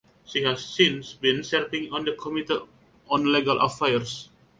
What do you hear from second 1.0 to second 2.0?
been serving